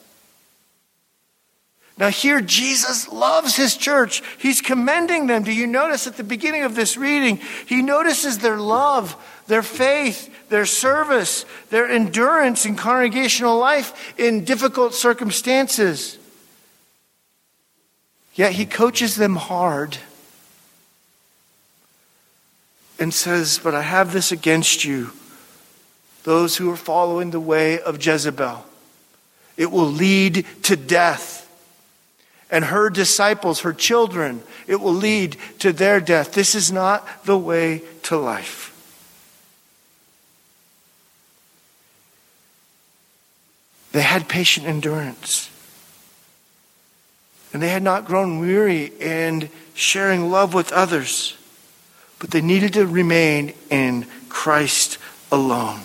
Now, 2.00 2.08
here 2.08 2.40
Jesus 2.40 3.08
loves 3.08 3.56
his 3.56 3.76
church. 3.76 4.22
He's 4.38 4.62
commending 4.62 5.26
them. 5.26 5.42
Do 5.42 5.52
you 5.52 5.66
notice 5.66 6.06
at 6.06 6.16
the 6.16 6.24
beginning 6.24 6.62
of 6.62 6.74
this 6.74 6.96
reading? 6.96 7.38
He 7.66 7.82
notices 7.82 8.38
their 8.38 8.56
love, 8.56 9.14
their 9.48 9.62
faith, 9.62 10.48
their 10.48 10.64
service, 10.64 11.44
their 11.68 11.86
endurance 11.86 12.64
in 12.64 12.74
congregational 12.74 13.58
life 13.58 14.18
in 14.18 14.44
difficult 14.44 14.94
circumstances. 14.94 16.16
Yet 18.34 18.52
he 18.52 18.64
coaches 18.64 19.16
them 19.16 19.36
hard 19.36 19.98
and 22.98 23.12
says, 23.12 23.60
But 23.62 23.74
I 23.74 23.82
have 23.82 24.14
this 24.14 24.32
against 24.32 24.86
you, 24.86 25.10
those 26.22 26.56
who 26.56 26.70
are 26.70 26.78
following 26.78 27.30
the 27.30 27.40
way 27.40 27.78
of 27.78 28.02
Jezebel. 28.02 28.64
It 29.58 29.70
will 29.70 29.90
lead 29.90 30.46
to 30.62 30.76
death. 30.76 31.39
And 32.50 32.64
her 32.66 32.90
disciples, 32.90 33.60
her 33.60 33.72
children, 33.72 34.42
it 34.66 34.80
will 34.80 34.94
lead 34.94 35.36
to 35.60 35.72
their 35.72 36.00
death. 36.00 36.32
This 36.32 36.54
is 36.54 36.72
not 36.72 37.24
the 37.24 37.38
way 37.38 37.82
to 38.04 38.18
life. 38.18 38.66
They 43.92 44.02
had 44.02 44.28
patient 44.28 44.66
endurance. 44.66 45.50
And 47.52 47.62
they 47.62 47.68
had 47.68 47.82
not 47.82 48.04
grown 48.04 48.38
weary 48.38 48.86
in 49.00 49.48
sharing 49.74 50.30
love 50.30 50.54
with 50.54 50.72
others 50.72 51.36
but 52.20 52.30
they 52.30 52.42
needed 52.42 52.74
to 52.74 52.86
remain 52.86 53.54
in 53.70 54.06
Christ 54.28 54.98
alone. 55.32 55.80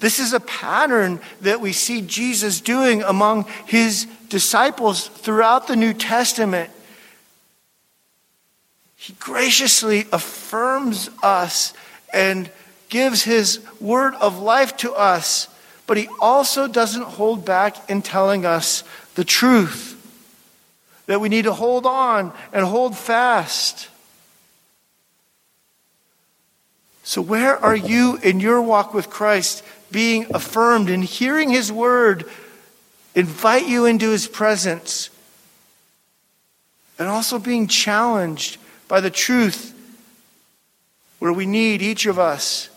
This 0.00 0.20
is 0.20 0.32
a 0.32 0.40
pattern 0.40 1.20
that 1.40 1.60
we 1.60 1.72
see 1.72 2.02
Jesus 2.02 2.60
doing 2.60 3.02
among 3.02 3.46
his 3.66 4.06
disciples 4.28 5.08
throughout 5.08 5.66
the 5.66 5.76
New 5.76 5.92
Testament. 5.92 6.70
He 8.96 9.14
graciously 9.14 10.06
affirms 10.12 11.10
us 11.22 11.72
and 12.12 12.50
gives 12.88 13.22
his 13.22 13.60
word 13.80 14.14
of 14.14 14.38
life 14.38 14.76
to 14.78 14.92
us, 14.92 15.48
but 15.86 15.96
he 15.96 16.08
also 16.20 16.68
doesn't 16.68 17.02
hold 17.02 17.44
back 17.44 17.90
in 17.90 18.02
telling 18.02 18.46
us 18.46 18.84
the 19.14 19.24
truth 19.24 19.94
that 21.06 21.20
we 21.20 21.28
need 21.28 21.44
to 21.44 21.52
hold 21.52 21.86
on 21.86 22.32
and 22.52 22.64
hold 22.64 22.96
fast. 22.96 23.88
So, 27.02 27.22
where 27.22 27.56
are 27.56 27.74
you 27.74 28.18
in 28.22 28.38
your 28.38 28.60
walk 28.60 28.92
with 28.92 29.08
Christ 29.08 29.64
being 29.90 30.26
affirmed 30.34 30.90
and 30.90 31.04
hearing 31.04 31.50
His 31.50 31.72
word 31.72 32.24
invite 33.14 33.66
you 33.66 33.86
into 33.86 34.10
His 34.10 34.26
presence 34.26 35.10
and 36.98 37.08
also 37.08 37.38
being 37.38 37.66
challenged 37.66 38.58
by 38.88 39.00
the 39.00 39.10
truth 39.10 39.74
where 41.18 41.32
we 41.32 41.46
need 41.46 41.82
each 41.82 42.06
of 42.06 42.18
us 42.18 42.68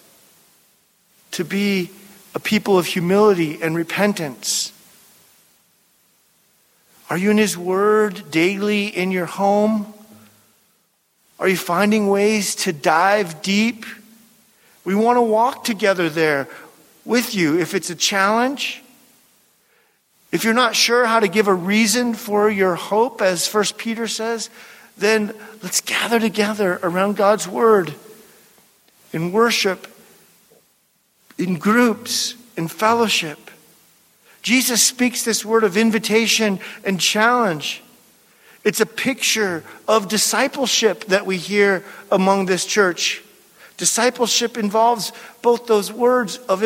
to 1.32 1.46
be 1.46 1.90
a 2.34 2.40
people 2.40 2.78
of 2.78 2.86
humility 2.86 3.62
and 3.62 3.76
repentance? 3.76 4.72
Are 7.10 7.18
you 7.18 7.32
in 7.32 7.38
His 7.38 7.58
Word 7.58 8.32
daily 8.32 8.88
in 8.88 9.12
your 9.12 9.26
home? 9.26 9.94
Are 11.40 11.48
you 11.48 11.58
finding 11.58 12.08
ways 12.08 12.56
to 12.56 12.74
dive 12.74 13.42
deep? 13.42 13.86
We 14.86 14.96
want 14.96 15.18
to 15.18 15.22
walk 15.22 15.64
together 15.64 16.10
there 16.10 16.48
with 17.06 17.34
you. 17.36 17.60
If 17.60 17.74
it's 17.74 17.90
a 17.90 17.96
challenge, 17.96 18.82
if 20.32 20.44
you're 20.44 20.54
not 20.54 20.76
sure 20.76 21.06
how 21.06 21.20
to 21.20 21.28
give 21.28 21.48
a 21.48 21.54
reason 21.54 22.14
for 22.14 22.50
your 22.50 22.76
hope, 22.76 23.22
as 23.22 23.48
First 23.48 23.78
Peter 23.78 24.08
says, 24.08 24.50
then 24.98 25.34
let's 25.62 25.82
gather 25.82 26.20
together 26.20 26.80
around 26.84 27.16
God's 27.16 27.48
Word 27.48 27.94
in 29.14 29.32
worship, 29.32 29.88
in 31.38 31.58
groups, 31.58 32.36
in 32.56 32.68
fellowship. 32.68 33.52
Jesus 34.42 34.82
speaks 34.82 35.24
this 35.24 35.46
word 35.46 35.64
of 35.64 35.78
invitation 35.78 36.60
and 36.84 37.00
challenge. 37.00 37.84
It's 38.64 38.80
a 38.80 38.86
picture 38.86 39.64
of 39.88 40.08
discipleship 40.08 41.06
that 41.06 41.26
we 41.26 41.38
hear 41.38 41.84
among 42.12 42.46
this 42.46 42.66
church. 42.66 43.24
Discipleship 43.78 44.58
involves 44.58 45.12
both 45.42 45.66
those 45.66 45.92
words 45.92 46.38
of 46.38 46.62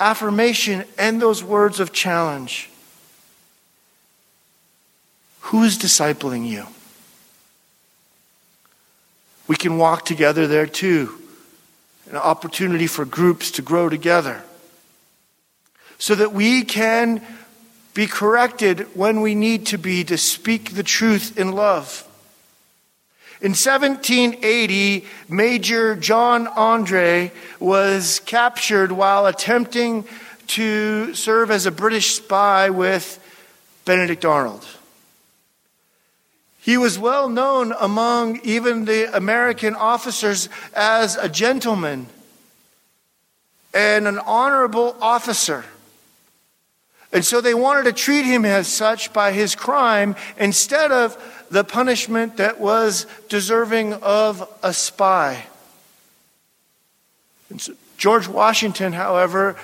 affirmation 0.00 0.84
and 0.98 1.20
those 1.20 1.42
words 1.42 1.80
of 1.80 1.92
challenge. 1.92 2.70
Who 5.40 5.62
is 5.62 5.78
discipling 5.78 6.48
you? 6.48 6.66
We 9.46 9.56
can 9.56 9.76
walk 9.76 10.04
together 10.04 10.46
there 10.46 10.66
too. 10.66 11.20
An 12.10 12.16
opportunity 12.16 12.86
for 12.86 13.04
groups 13.04 13.50
to 13.52 13.62
grow 13.62 13.88
together. 13.88 14.42
So 15.98 16.14
that 16.14 16.32
we 16.32 16.64
can 16.64 17.22
be 17.94 18.06
corrected 18.06 18.80
when 18.94 19.20
we 19.20 19.34
need 19.34 19.66
to 19.66 19.78
be 19.78 20.04
to 20.04 20.18
speak 20.18 20.74
the 20.74 20.82
truth 20.82 21.38
in 21.38 21.52
love. 21.52 22.03
In 23.44 23.50
1780, 23.50 25.04
Major 25.28 25.94
John 25.96 26.46
Andre 26.46 27.30
was 27.60 28.20
captured 28.20 28.90
while 28.90 29.26
attempting 29.26 30.06
to 30.46 31.12
serve 31.12 31.50
as 31.50 31.66
a 31.66 31.70
British 31.70 32.14
spy 32.14 32.70
with 32.70 33.20
Benedict 33.84 34.24
Arnold. 34.24 34.66
He 36.58 36.78
was 36.78 36.98
well 36.98 37.28
known 37.28 37.74
among 37.78 38.40
even 38.44 38.86
the 38.86 39.14
American 39.14 39.74
officers 39.74 40.48
as 40.74 41.16
a 41.16 41.28
gentleman 41.28 42.06
and 43.74 44.08
an 44.08 44.20
honorable 44.20 44.96
officer. 45.02 45.66
And 47.14 47.24
so 47.24 47.40
they 47.40 47.54
wanted 47.54 47.84
to 47.84 47.92
treat 47.92 48.24
him 48.24 48.44
as 48.44 48.66
such 48.66 49.12
by 49.12 49.30
his 49.30 49.54
crime 49.54 50.16
instead 50.36 50.90
of 50.90 51.16
the 51.48 51.62
punishment 51.62 52.38
that 52.38 52.58
was 52.58 53.06
deserving 53.28 53.92
of 53.94 54.46
a 54.64 54.74
spy. 54.74 55.46
So 57.56 57.74
George 57.96 58.26
Washington, 58.26 58.92
however, 58.92 59.54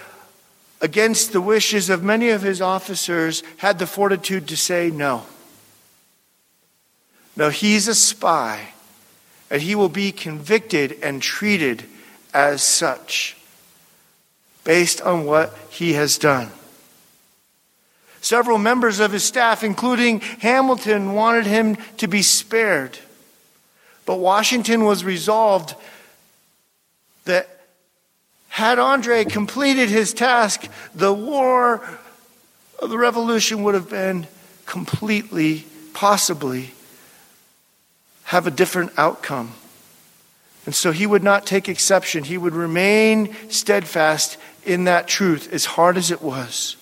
against 0.81 1.33
the 1.33 1.41
wishes 1.41 1.91
of 1.91 2.05
many 2.05 2.29
of 2.29 2.43
his 2.43 2.61
officers, 2.61 3.43
had 3.57 3.81
the 3.81 3.87
fortitude 3.87 4.47
to 4.47 4.57
say 4.57 4.89
no. 4.89 5.27
No, 7.35 7.49
he's 7.49 7.89
a 7.89 7.97
spy, 7.97 8.75
and 9.51 9.61
he 9.61 9.75
will 9.75 9.89
be 9.89 10.13
convicted 10.13 10.99
and 11.03 11.21
treated 11.21 11.83
as 12.33 12.63
such 12.63 13.37
based 14.63 15.01
on 15.01 15.25
what 15.25 15.59
he 15.71 15.95
has 15.95 16.17
done. 16.17 16.53
Several 18.21 18.59
members 18.59 19.01
of 19.01 19.13
his 19.13 19.25
staff, 19.25 19.65
including 19.65 20.21
Hamilton, 20.21 21.15
wanted 21.15 21.47
him 21.47 21.77
to 21.97 22.07
be 22.07 22.23
spared. 22.23 22.99
But 24.05 24.17
Washington 24.17 24.85
was 24.85 25.05
resolved 25.05 25.75
that 27.25 27.49
had 28.49 28.79
Andre 28.79 29.25
completed 29.25 29.89
his 29.89 30.13
task, 30.13 30.69
the 30.95 31.13
war 31.13 31.83
of 32.79 32.91
the 32.91 32.99
revolution 32.99 33.63
would 33.63 33.75
have 33.75 33.89
been 33.89 34.27
completely, 34.67 35.65
possibly, 35.95 36.73
have 38.25 38.47
a 38.47 38.51
different 38.51 38.93
outcome. 38.97 39.53
And 40.67 40.75
so 40.75 40.93
he 40.93 41.07
would 41.07 41.23
not 41.23 41.47
take 41.47 41.69
exception. 41.69 42.25
He 42.25 42.37
would 42.37 42.55
remain 42.55 43.35
steadfast 43.49 44.37
in 44.65 44.85
that 44.85 45.09
truth, 45.09 45.53
as 45.53 45.65
hard 45.65 45.97
as 45.97 46.11
it 46.11 46.21
was. 46.21 46.77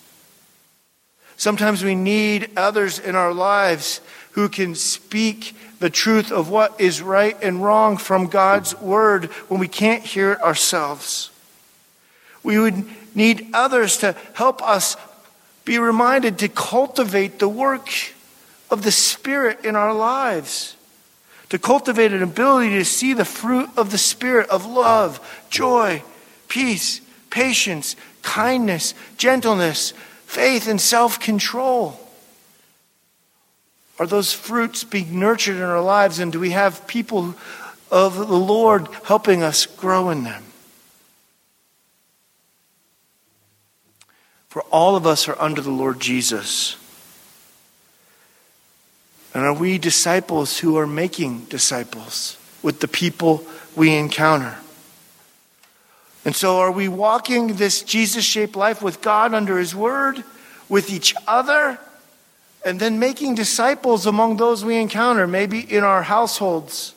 Sometimes 1.38 1.85
we 1.85 1.94
need 1.94 2.51
others 2.57 2.98
in 2.98 3.14
our 3.14 3.33
lives 3.33 4.01
who 4.33 4.48
can 4.48 4.74
speak 4.74 5.55
the 5.79 5.88
truth 5.88 6.33
of 6.33 6.51
what 6.51 6.81
is 6.81 7.01
right 7.01 7.37
and 7.40 7.62
wrong 7.62 7.96
from 7.96 8.27
God's 8.27 8.79
word 8.81 9.27
when 9.46 9.61
we 9.61 9.68
can't 9.68 10.03
hear 10.03 10.33
it 10.33 10.42
ourselves. 10.42 11.31
We 12.42 12.59
would 12.59 12.85
need 13.14 13.51
others 13.55 13.98
to 13.98 14.16
help 14.35 14.62
us 14.62 14.96
be 15.64 15.79
reminded 15.79 16.38
to 16.38 16.48
cultivate 16.48 17.38
the 17.38 17.48
work 17.48 17.88
of 18.68 18.83
the 18.83 18.90
Spirit 18.90 19.64
in 19.64 19.77
our 19.77 19.94
lives, 19.94 20.77
to 21.51 21.59
cultivate 21.59 22.12
an 22.12 22.22
ability 22.22 22.70
to 22.70 22.85
see 22.85 23.12
the 23.12 23.24
fruit 23.24 23.68
of 23.77 23.92
the 23.92 23.98
Spirit 23.98 24.51
of 24.51 24.66
love, 24.66 25.46
joy, 25.51 26.03
peace, 26.48 27.01
patience, 27.31 27.94
kindness, 28.22 28.94
gentleness, 29.16 29.92
faith, 30.29 30.69
and 30.69 30.79
self 30.79 31.19
control. 31.19 31.99
Are 33.99 34.07
those 34.07 34.33
fruits 34.33 34.85
being 34.85 35.19
nurtured 35.19 35.57
in 35.57 35.62
our 35.62 35.81
lives, 35.81 36.19
and 36.21 36.31
do 36.31 36.38
we 36.38 36.51
have 36.51 36.87
people 36.87 37.35
of 37.91 38.14
the 38.17 38.37
Lord 38.37 38.87
helping 39.05 39.43
us 39.43 39.64
grow 39.64 40.11
in 40.11 40.23
them? 40.23 40.45
For 44.51 44.62
all 44.64 44.97
of 44.97 45.07
us 45.07 45.29
are 45.29 45.41
under 45.41 45.62
the 45.62 45.71
Lord 45.71 45.99
Jesus. 45.99 46.77
And 49.35 49.45
are 49.45 49.55
we 49.55 49.79
disciples 49.79 50.59
who 50.59 50.77
are 50.77 50.87
making 50.87 51.47
disciples 51.47 52.37
with 52.62 52.81
the 52.81 52.88
people 52.88 53.45
we 53.75 53.95
encounter? 53.97 54.59
And 56.29 56.37
so, 56.37 56.59
are 56.59 56.71
we 56.71 56.88
walking 56.88 57.55
this 57.55 57.81
Jesus 57.81 58.23
shaped 58.23 58.55
life 58.55 58.83
with 58.83 59.01
God 59.01 59.33
under 59.33 59.57
His 59.57 59.75
Word, 59.75 60.23
with 60.69 60.93
each 60.93 61.14
other, 61.27 61.79
and 62.67 62.79
then 62.79 62.99
making 62.99 63.35
disciples 63.35 64.05
among 64.05 64.37
those 64.37 64.62
we 64.62 64.77
encounter, 64.77 65.27
maybe 65.27 65.61
in 65.61 65.85
our 65.85 66.03
households? 66.03 66.95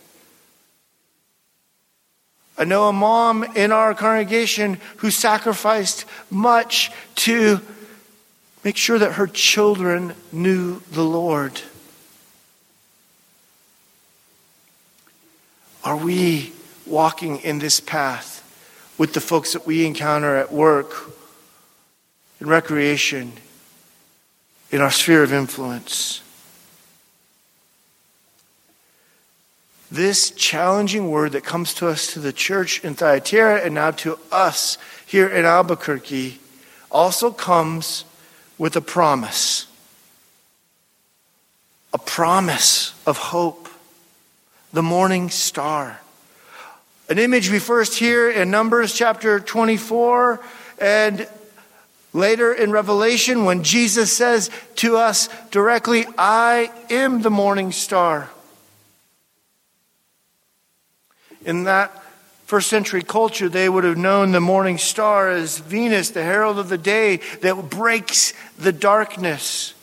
I 2.57 2.65
know 2.65 2.89
a 2.89 2.91
mom 2.91 3.45
in 3.55 3.71
our 3.71 3.93
congregation 3.93 4.81
who 4.97 5.09
sacrificed 5.09 6.03
much 6.29 6.91
to 7.23 7.61
make 8.65 8.75
sure 8.75 8.99
that 8.99 9.13
her 9.13 9.27
children 9.27 10.13
knew 10.33 10.81
the 10.91 11.05
Lord. 11.05 11.61
Are 15.85 15.95
we 15.95 16.51
walking 16.85 17.37
in 17.37 17.59
this 17.59 17.79
path 17.79 18.30
with 19.01 19.13
the 19.13 19.19
folks 19.19 19.53
that 19.53 19.65
we 19.65 19.83
encounter 19.83 20.35
at 20.35 20.51
work, 20.53 21.11
in 22.39 22.45
recreation, 22.45 23.33
in 24.69 24.79
our 24.79 24.91
sphere 24.91 25.23
of 25.23 25.33
influence? 25.33 26.21
This 29.89 30.29
challenging 30.29 31.09
word 31.09 31.31
that 31.31 31.43
comes 31.43 31.73
to 31.73 31.87
us 31.87 32.13
to 32.13 32.19
the 32.19 32.31
church 32.31 32.83
in 32.83 32.93
Thyatira 32.93 33.61
and 33.61 33.73
now 33.73 33.89
to 33.89 34.19
us 34.31 34.77
here 35.07 35.27
in 35.27 35.45
Albuquerque 35.45 36.39
also 36.91 37.31
comes 37.31 38.05
with 38.59 38.75
a 38.75 38.81
promise. 38.81 39.65
A 41.91 41.97
promise 41.97 42.93
of 43.07 43.17
hope 43.17 43.67
the 44.71 44.83
morning 44.83 45.31
star. 45.31 46.01
An 47.11 47.19
image 47.19 47.51
we 47.51 47.59
first 47.59 47.99
hear 47.99 48.31
in 48.31 48.51
Numbers 48.51 48.93
chapter 48.93 49.37
24 49.41 50.39
and 50.79 51.27
later 52.13 52.53
in 52.53 52.71
Revelation 52.71 53.43
when 53.43 53.65
Jesus 53.65 54.15
says 54.15 54.49
to 54.77 54.95
us 54.95 55.27
directly, 55.49 56.05
I 56.17 56.71
am 56.89 57.21
the 57.21 57.29
morning 57.29 57.73
star. 57.73 58.29
In 61.43 61.65
that 61.65 61.91
first 62.45 62.69
century 62.69 63.03
culture, 63.03 63.49
they 63.49 63.67
would 63.67 63.83
have 63.83 63.97
known 63.97 64.31
the 64.31 64.39
morning 64.39 64.77
star 64.77 65.31
as 65.31 65.57
Venus, 65.57 66.11
the 66.11 66.23
herald 66.23 66.59
of 66.59 66.69
the 66.69 66.77
day 66.77 67.17
that 67.41 67.69
breaks 67.69 68.33
the 68.57 68.71
darkness 68.71 69.73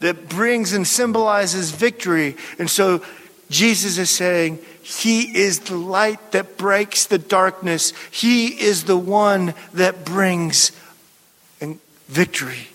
that 0.00 0.28
brings 0.28 0.74
and 0.74 0.86
symbolizes 0.86 1.70
victory. 1.70 2.36
And 2.58 2.68
so 2.68 3.02
Jesus 3.48 3.96
is 3.96 4.10
saying, 4.10 4.58
He 4.86 5.36
is 5.36 5.60
the 5.60 5.76
light 5.76 6.30
that 6.30 6.56
breaks 6.56 7.06
the 7.06 7.18
darkness. 7.18 7.92
He 8.10 8.48
is 8.48 8.84
the 8.84 8.96
one 8.96 9.54
that 9.74 10.04
brings 10.04 10.70
victory. 12.08 12.68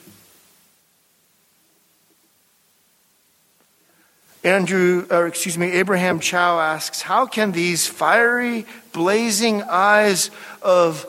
Andrew, 4.43 5.07
or 5.09 5.27
excuse 5.27 5.57
me, 5.57 5.71
Abraham 5.71 6.19
Chow 6.19 6.59
asks, 6.59 7.01
How 7.01 7.25
can 7.27 7.53
these 7.53 7.87
fiery, 7.87 8.65
blazing 8.91 9.61
eyes 9.63 10.31
of 10.61 11.05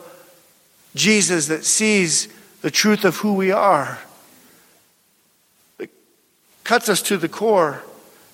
Jesus 0.95 1.47
that 1.47 1.65
sees 1.65 2.29
the 2.61 2.71
truth 2.71 3.03
of 3.03 3.17
who 3.17 3.33
we 3.33 3.51
are 3.51 3.99
that 5.77 5.89
cuts 6.63 6.87
us 6.87 7.01
to 7.01 7.17
the 7.17 7.27
core. 7.27 7.83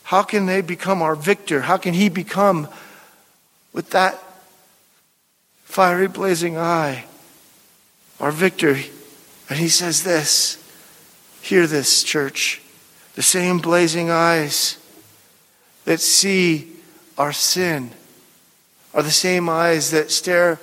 How 0.09 0.23
can 0.23 0.47
they 0.47 0.61
become 0.61 1.03
our 1.03 1.13
victor? 1.13 1.61
How 1.61 1.77
can 1.77 1.93
he 1.93 2.09
become, 2.09 2.67
with 3.73 3.91
that 3.91 4.19
fiery, 5.65 6.07
blazing 6.07 6.57
eye, 6.57 7.05
our 8.19 8.31
victor? 8.31 8.75
And 9.51 9.59
he 9.59 9.69
says 9.69 10.01
this 10.01 10.57
Hear 11.43 11.67
this, 11.67 12.01
church. 12.01 12.59
The 13.13 13.21
same 13.21 13.59
blazing 13.59 14.09
eyes 14.09 14.79
that 15.85 15.99
see 15.99 16.71
our 17.15 17.31
sin 17.31 17.91
are 18.95 19.03
the 19.03 19.11
same 19.11 19.47
eyes 19.47 19.91
that 19.91 20.09
stare 20.09 20.59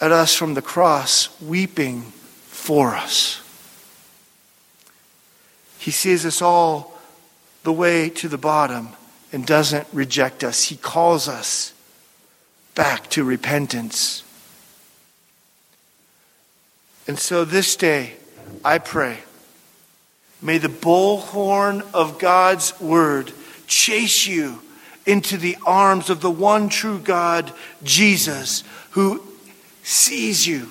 at 0.00 0.12
us 0.12 0.32
from 0.32 0.54
the 0.54 0.62
cross, 0.62 1.28
weeping 1.40 2.02
for 2.46 2.94
us. 2.94 3.42
He 5.76 5.90
sees 5.90 6.24
us 6.24 6.40
all 6.40 6.93
the 7.64 7.72
way 7.72 8.08
to 8.10 8.28
the 8.28 8.38
bottom 8.38 8.90
and 9.32 9.44
doesn't 9.44 9.86
reject 9.92 10.44
us. 10.44 10.64
He 10.64 10.76
calls 10.76 11.28
us 11.28 11.72
back 12.74 13.10
to 13.10 13.24
repentance. 13.24 14.22
And 17.08 17.18
so 17.18 17.44
this 17.44 17.74
day, 17.74 18.14
I 18.64 18.78
pray, 18.78 19.18
may 20.40 20.58
the 20.58 20.68
bullhorn 20.68 21.84
of 21.92 22.18
God's 22.18 22.78
word 22.80 23.32
chase 23.66 24.26
you 24.26 24.60
into 25.06 25.36
the 25.36 25.56
arms 25.66 26.10
of 26.10 26.20
the 26.20 26.30
one 26.30 26.68
true 26.68 26.98
God, 26.98 27.52
Jesus, 27.82 28.62
who 28.90 29.22
sees 29.82 30.46
you 30.46 30.70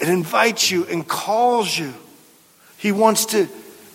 and 0.00 0.10
invites 0.10 0.70
you 0.70 0.84
and 0.86 1.06
calls 1.06 1.76
you 1.76 1.94
he 2.78 2.92
wants 2.92 3.26
to 3.26 3.48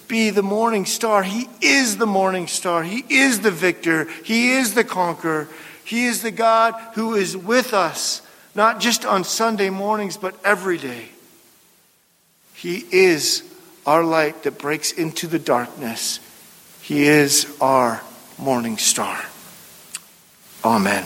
be 0.08 0.30
the 0.30 0.44
morning 0.44 0.86
star. 0.86 1.24
He 1.24 1.48
is 1.62 1.98
the 1.98 2.06
morning 2.06 2.48
star. 2.48 2.84
He 2.84 3.04
is 3.10 3.42
the 3.42 3.52
victor. 3.52 4.06
He 4.24 4.52
is 4.52 4.74
the 4.74 4.84
conqueror. 4.84 5.48
He 5.84 6.06
is 6.06 6.22
the 6.22 6.32
God 6.32 6.76
who 6.96 7.16
is 7.16 7.36
with 7.36 7.74
us, 7.74 8.22
not 8.56 8.80
just 8.80 9.06
on 9.06 9.24
Sunday 9.24 9.70
mornings, 9.70 10.18
but 10.18 10.36
every 10.46 10.78
day. 10.78 11.10
He 12.54 12.86
is 12.92 13.44
our 13.86 14.04
light 14.04 14.44
that 14.44 14.58
breaks 14.58 14.92
into 14.92 15.28
the 15.28 15.40
darkness. 15.40 16.20
He 16.82 17.04
is 17.04 17.58
our 17.60 18.02
morning 18.38 18.78
star. 18.78 19.20
Amen. 20.64 21.06